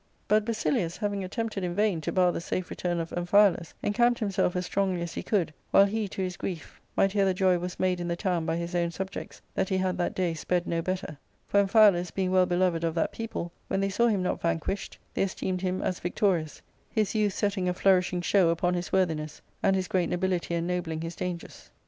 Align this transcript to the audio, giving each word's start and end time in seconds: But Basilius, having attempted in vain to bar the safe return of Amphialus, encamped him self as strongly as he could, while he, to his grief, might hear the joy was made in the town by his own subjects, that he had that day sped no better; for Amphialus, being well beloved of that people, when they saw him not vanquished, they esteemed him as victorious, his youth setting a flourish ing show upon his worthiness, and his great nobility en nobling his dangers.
But 0.27 0.45
Basilius, 0.45 0.97
having 0.97 1.23
attempted 1.23 1.63
in 1.63 1.75
vain 1.75 2.01
to 2.01 2.11
bar 2.11 2.31
the 2.31 2.41
safe 2.41 2.71
return 2.71 2.99
of 2.99 3.11
Amphialus, 3.11 3.75
encamped 3.83 4.19
him 4.19 4.31
self 4.31 4.55
as 4.55 4.65
strongly 4.65 5.03
as 5.03 5.13
he 5.13 5.21
could, 5.21 5.53
while 5.69 5.85
he, 5.85 6.07
to 6.07 6.23
his 6.23 6.37
grief, 6.37 6.81
might 6.97 7.11
hear 7.11 7.23
the 7.23 7.35
joy 7.35 7.59
was 7.59 7.79
made 7.79 7.99
in 7.99 8.07
the 8.07 8.15
town 8.15 8.43
by 8.43 8.55
his 8.57 8.73
own 8.73 8.89
subjects, 8.89 9.43
that 9.53 9.69
he 9.69 9.77
had 9.77 9.99
that 9.99 10.15
day 10.15 10.33
sped 10.33 10.65
no 10.65 10.81
better; 10.81 11.19
for 11.47 11.59
Amphialus, 11.61 12.09
being 12.09 12.31
well 12.31 12.47
beloved 12.47 12.83
of 12.83 12.95
that 12.95 13.11
people, 13.11 13.51
when 13.67 13.79
they 13.79 13.89
saw 13.89 14.07
him 14.07 14.23
not 14.23 14.41
vanquished, 14.41 14.97
they 15.13 15.21
esteemed 15.21 15.61
him 15.61 15.83
as 15.83 15.99
victorious, 15.99 16.63
his 16.89 17.13
youth 17.13 17.33
setting 17.33 17.69
a 17.69 17.73
flourish 17.75 18.11
ing 18.11 18.21
show 18.21 18.49
upon 18.49 18.73
his 18.73 18.91
worthiness, 18.91 19.39
and 19.61 19.75
his 19.75 19.87
great 19.87 20.09
nobility 20.09 20.55
en 20.55 20.65
nobling 20.65 21.01
his 21.01 21.15
dangers. 21.15 21.69